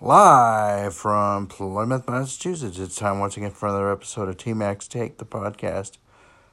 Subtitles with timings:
[0.00, 2.78] Live from Plymouth, Massachusetts.
[2.78, 5.98] It's time once again for another episode of TMAC's Take, the podcast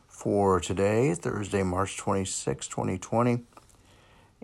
[0.08, 3.44] for today, Thursday, March 26, 2020.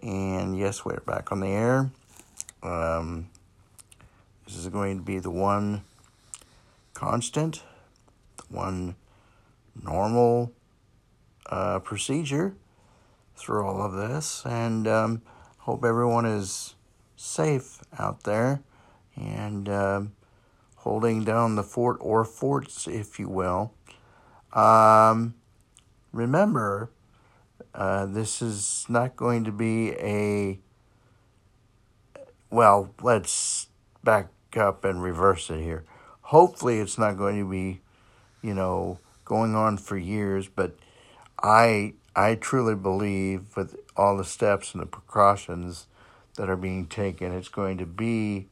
[0.03, 1.89] And yes, we're back on the air.
[2.61, 3.29] Um,
[4.45, 5.81] this is going to be the one
[6.93, 7.63] constant,
[8.37, 8.95] the one
[9.83, 10.51] normal
[11.47, 12.53] uh, procedure
[13.35, 14.43] through all of this.
[14.45, 15.23] And um,
[15.57, 16.75] hope everyone is
[17.15, 18.61] safe out there
[19.21, 20.01] and uh,
[20.77, 23.73] holding down the fort or forts, if you will.
[24.53, 25.35] Um,
[26.11, 26.89] remember,
[27.73, 30.59] uh, this is not going to be a.
[32.49, 33.67] Well, let's
[34.03, 35.85] back up and reverse it here.
[36.21, 37.81] Hopefully, it's not going to be,
[38.41, 40.75] you know, going on for years, but
[41.41, 45.87] I I truly believe with all the steps and the precautions
[46.35, 48.47] that are being taken, it's going to be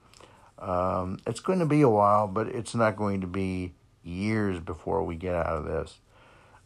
[0.59, 3.73] um, it's going to be a while, but it's not going to be
[4.03, 5.99] years before we get out of this.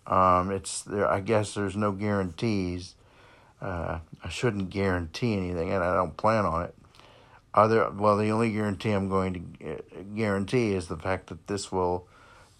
[0.05, 1.09] Um, it's there.
[1.09, 2.95] I guess there's no guarantees.
[3.61, 6.75] Uh, I shouldn't guarantee anything, and I don't plan on it.
[7.53, 9.77] Other well, the only guarantee I'm going to uh,
[10.15, 12.07] guarantee is the fact that this will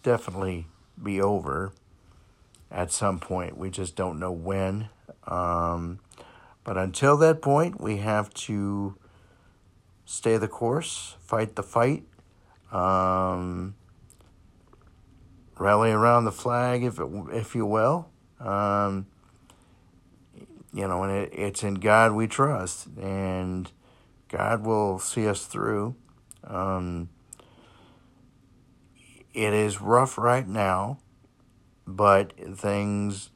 [0.03, 0.67] definitely
[1.01, 1.73] be over
[2.71, 3.57] at some point.
[3.57, 4.89] We just don't know when.
[5.25, 5.99] Um,
[6.63, 8.95] but until that point, we have to
[10.05, 12.03] stay the course, fight the fight,
[12.71, 13.75] um,
[15.57, 18.09] rally around the flag, if it, if you will.
[18.39, 19.07] Um,
[20.73, 23.71] you know, and it, it's in God we trust, and
[24.27, 25.95] God will see us through.
[26.43, 27.09] Um,
[29.33, 30.97] it is rough right now,
[31.85, 33.29] but things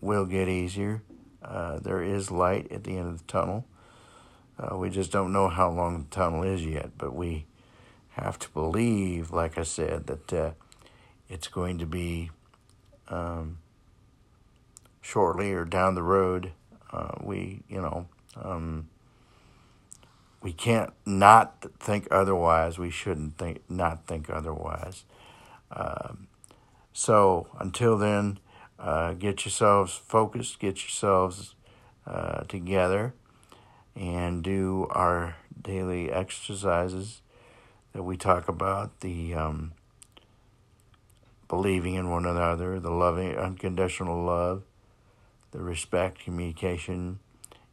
[0.00, 1.02] will get easier.
[1.42, 3.66] Uh, there is light at the end of the tunnel.
[4.58, 7.46] Uh, we just don't know how long the tunnel is yet, but we
[8.10, 10.50] have to believe, like I said, that uh,
[11.28, 12.30] it's going to be
[13.08, 13.58] um,
[15.00, 16.52] shortly or down the road.
[16.92, 18.88] Uh, we, you know, um,
[20.42, 22.78] we can't not think otherwise.
[22.78, 25.04] We shouldn't think not think otherwise.
[25.70, 26.28] Um,
[26.92, 28.38] so until then,
[28.78, 31.54] uh, get yourselves focused, get yourselves
[32.06, 33.14] uh, together
[33.94, 37.22] and do our daily exercises
[37.92, 39.72] that we talk about the um,
[41.48, 44.62] believing in one another, the loving, unconditional love,
[45.50, 47.18] the respect, communication,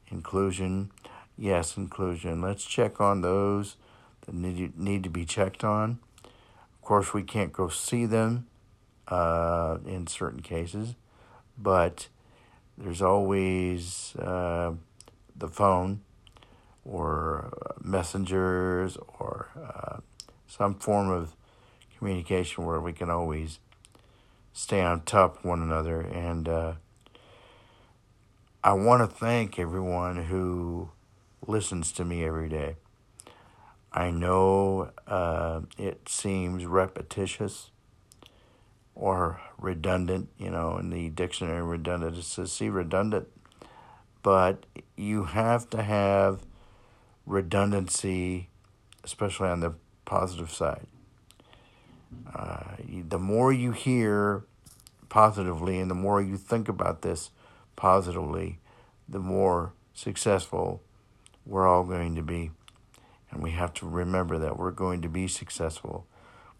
[0.09, 0.91] inclusion.
[1.38, 2.41] Yes, inclusion.
[2.41, 3.78] Let's check on those
[4.25, 6.00] that need, need to be checked on.
[6.25, 8.47] Of course, we can't go see them
[9.07, 10.96] uh, in certain cases,
[11.57, 12.09] but
[12.78, 14.74] there's always uh,
[15.36, 16.01] the phone
[16.85, 19.97] or uh, messengers or uh,
[20.47, 21.35] some form of
[21.97, 23.59] communication where we can always
[24.53, 26.01] stay on top of one another.
[26.01, 26.73] And uh,
[28.63, 30.89] I want to thank everyone who
[31.45, 32.75] listens to me every day.
[33.91, 37.72] I know uh, it seems repetitious
[38.94, 43.28] or redundant, you know, in the dictionary, redundant, it says, see, redundant,
[44.22, 44.66] but
[44.97, 46.45] you have to have
[47.29, 48.50] redundancy,
[49.03, 49.73] especially on the
[50.03, 50.88] positive side.
[52.34, 52.75] Uh,
[53.07, 54.44] the more you hear
[55.09, 57.29] positively and the more you think about this
[57.75, 58.59] positively,
[59.07, 60.81] the more successful
[61.45, 62.51] we're all going to be.
[63.31, 66.07] And we have to remember that we're going to be successful.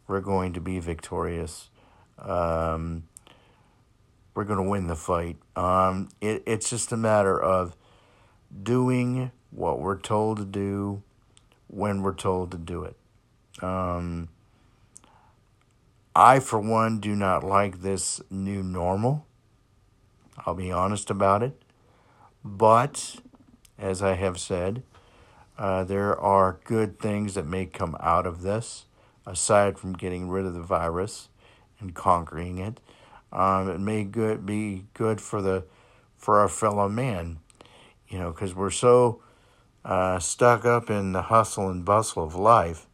[0.08, 1.70] We're going to be victorious.
[2.20, 3.04] Um,
[4.36, 5.38] we're going to win the fight.
[5.56, 7.76] Um, it, it's just a matter of
[8.62, 9.32] doing
[9.80, 11.02] we're told to do
[11.68, 12.96] when we're told to do it.
[13.64, 14.30] Um,
[16.16, 19.26] I, for one, do not like this new normal.
[20.46, 21.62] I'll be honest about it.
[22.44, 23.18] But,
[23.78, 24.84] as I have said,
[25.58, 28.86] uh, there are good things that may come out of this,
[29.26, 31.30] aside from getting rid of the virus
[31.80, 32.80] and conquering it.
[33.32, 35.66] Um, it may good be good for the
[36.18, 37.40] for our fellow man,
[38.10, 39.22] you know, because we're so
[39.86, 42.86] uh, stuck up in the hustle and bustle of life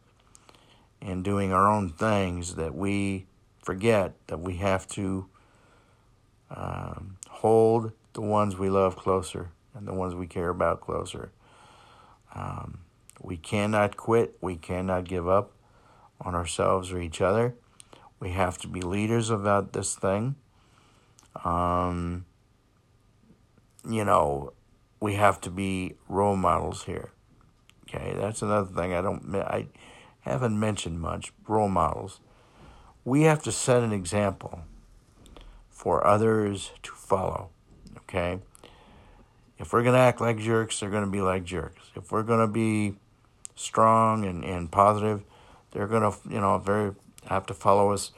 [1.00, 3.26] and doing our own things that we
[3.62, 5.26] forget that we have to
[6.50, 11.30] um, hold the ones we love closer and the ones we care about closer.
[12.34, 12.78] Um,
[13.20, 14.36] we cannot quit.
[14.40, 15.52] We cannot give up
[16.20, 17.54] on ourselves or each other.
[18.20, 20.36] We have to be leaders about this thing.
[21.44, 22.24] Um,
[23.88, 24.52] you know,
[25.00, 27.10] we have to be role models here.
[27.88, 29.68] Okay, that's another thing I don't I
[30.20, 31.32] haven't mentioned much.
[31.46, 32.20] Role models.
[33.04, 34.62] We have to set an example
[35.70, 37.50] for others to follow.
[37.98, 38.40] Okay?
[39.58, 41.90] If we're to act like jerks, they're to be like jerks.
[41.94, 42.96] If we're to be
[43.54, 45.22] strong and, and positive,
[45.70, 46.94] they're to, you know, very
[47.26, 48.12] have to follow us.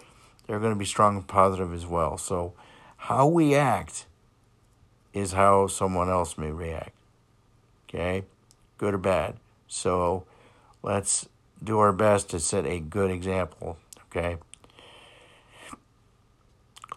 [0.47, 2.17] They're to be strong and positive as well.
[2.17, 2.55] So,
[2.97, 4.07] how we act
[5.19, 6.93] is how someone else may react.
[7.89, 8.25] Okay?
[8.77, 9.37] Good or bad.
[9.67, 10.25] So,
[10.83, 11.29] let's
[11.63, 13.79] do our best to set a good example.
[14.07, 14.37] Okay?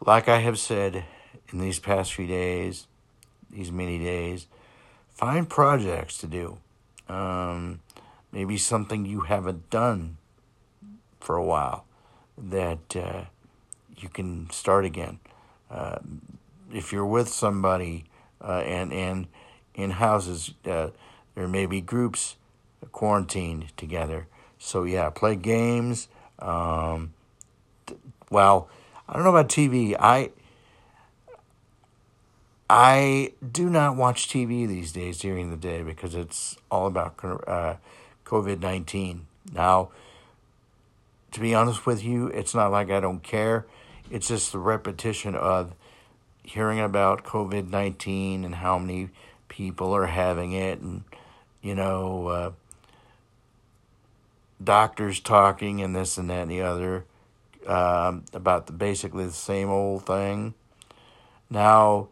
[0.05, 1.05] Like I have said
[1.51, 2.87] in these past few days,
[3.49, 4.47] these many days,
[5.13, 6.57] find projects to do.
[7.07, 7.81] Um,
[8.31, 10.17] maybe something you haven't done
[11.19, 11.85] for a while
[12.37, 13.25] that uh,
[13.97, 15.19] you can start again.
[15.69, 15.99] Uh,
[16.73, 18.05] if you're with somebody
[18.43, 19.27] and and
[19.75, 20.89] in houses, uh,
[21.35, 22.35] there may be groups
[22.91, 24.27] quarantined together.
[24.57, 26.07] So yeah, play games.
[26.39, 27.13] Um,
[28.29, 28.69] well
[29.11, 29.95] I don't know about TV.
[29.99, 30.31] I
[32.69, 37.75] I do not watch TV these days during the day because it's all about uh,
[38.25, 39.27] COVID nineteen.
[39.51, 39.89] Now,
[41.33, 43.65] to be honest with you, it's not like I don't care.
[44.09, 45.73] It's just the repetition of
[46.43, 49.09] hearing about COVID nineteen and how many
[49.47, 51.03] people are having it, and
[51.61, 52.51] you know, uh,
[54.63, 57.05] doctors talking and this and that and the other
[57.67, 60.53] um, about the, basically the same old thing.
[61.49, 62.09] Now,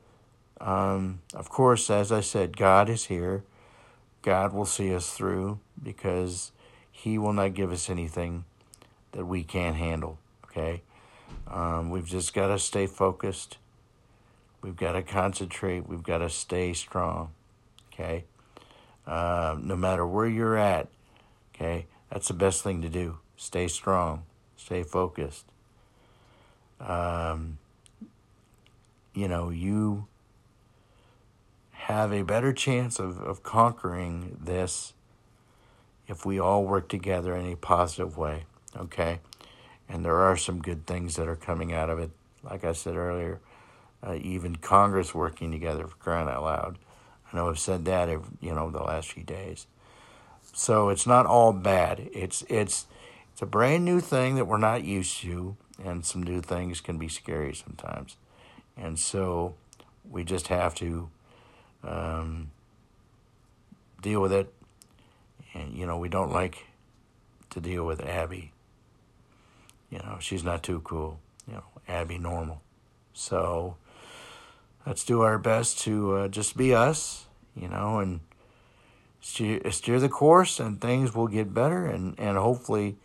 [0.59, 3.43] um, of course, as I said, God is here.
[4.21, 6.51] God will see us through because
[6.91, 8.43] He will not give us anything
[9.13, 10.19] that we can't handle.
[10.45, 10.81] Okay?
[11.47, 13.57] Um, we've just got to stay focused.
[14.61, 15.87] We've got to concentrate.
[15.87, 17.31] We've got to stay strong.
[17.93, 18.25] Okay?
[19.05, 20.87] Uh, no matter where you're at,
[21.55, 21.87] okay?
[22.11, 23.17] That's the best thing to do.
[23.37, 24.23] Stay strong.
[24.55, 25.45] Stay focused.
[26.79, 27.57] Um,
[29.13, 30.07] you know, you
[31.71, 34.93] have a better chance of, of conquering this
[36.07, 38.45] if we all work together in a positive way,
[38.77, 39.19] okay?
[39.87, 42.11] And there are some good things that are coming out of it.
[42.43, 43.39] Like I said earlier,
[44.05, 46.77] uh, even Congress working together for crying out loud.
[47.31, 48.09] I know I've said that,
[48.41, 49.67] you know, the last few days.
[50.53, 52.09] So it's not all bad.
[52.11, 52.87] It's it's
[53.31, 56.97] it's a brand new thing that we're not used to, and some new things can
[56.97, 58.17] be scary sometimes.
[58.75, 59.55] And so
[60.09, 61.09] we just have to
[61.83, 62.51] um,
[64.01, 64.53] deal with it.
[65.53, 66.67] And, you know, we don't like
[67.51, 68.51] to deal with Abby.
[69.89, 71.19] You know, she's not too cool.
[71.47, 72.61] You know, Abby normal.
[73.13, 73.75] So
[74.89, 78.21] let's do our best to uh, just be us, you know, and
[79.21, 82.97] steer, steer the course, and things will get better, and, and hopefully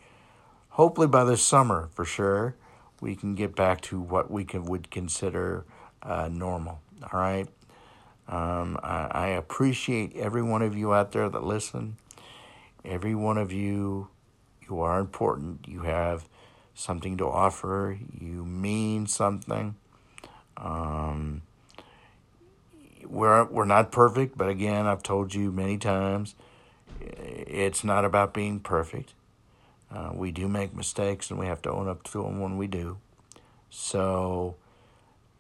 [0.71, 2.57] hopefully by this summer for sure
[3.01, 5.65] we can get back to what we can, would consider
[6.03, 6.81] uh, normal
[7.13, 7.49] all right?
[8.29, 11.97] Um, I, I, appreciate every one of you out there that listen.
[12.83, 14.09] Every one of you
[14.67, 15.69] you are important.
[15.69, 16.27] You have
[16.75, 17.99] something to offer.
[18.19, 19.75] You mean something.
[20.57, 21.43] Um,
[23.15, 26.35] we're, we're not perfect but again i've told you many times
[27.01, 29.15] it's not about being perfect
[29.95, 32.67] uh, we do make mistakes and we have to own up to them when we
[32.67, 32.99] do.
[33.71, 34.57] So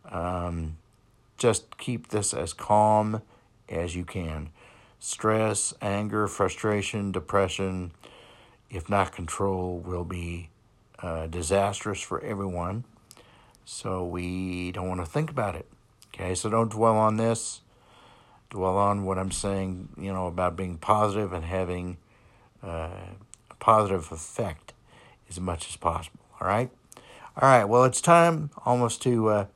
[0.08, 0.76] um,
[1.38, 3.22] just keep this as calm
[3.68, 4.50] as you can.
[5.00, 7.90] Stress, anger, frustration, depression,
[8.70, 10.50] if not control, will be
[11.00, 12.84] uh, disastrous for everyone.
[13.64, 15.66] So we don't want to think about it.
[16.14, 17.60] Okay, so don't dwell on this.
[18.50, 21.96] Dwell on what I'm saying, you know, about being positive and having
[22.62, 22.90] uh,
[23.58, 24.72] positive effect
[25.28, 26.20] as much as possible.
[26.40, 26.70] All right.
[27.40, 27.64] All right.
[27.64, 29.46] Well, it's time almost to uh,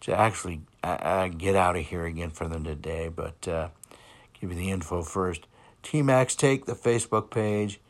[0.00, 3.68] to actually uh, uh get out of here again for the today, but uh,
[4.38, 5.46] give you the info first.
[5.82, 7.80] TMAC's Take, the Facebook page,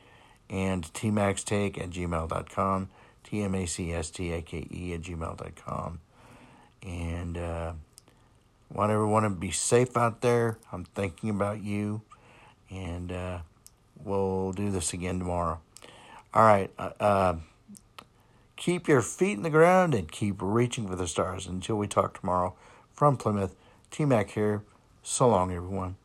[0.49, 2.91] and TMAC's Take at gmail.com.
[3.29, 6.01] T M A C S T A K E at gmail.com.
[6.83, 7.73] And uh,
[8.71, 10.59] want everyone to be safe out there.
[10.73, 12.03] I'm thinking about you.
[12.71, 13.39] And uh,
[14.05, 15.61] we'll do this again tomorrow.
[16.35, 16.71] All right.
[16.79, 17.35] Uh, uh,
[18.57, 22.21] keep your feet in the ground and keep reaching for the stars until we talk
[22.21, 22.55] tomorrow
[22.93, 23.55] from Plymouth.
[23.91, 24.63] TMAC here.
[25.03, 25.97] So long, everyone.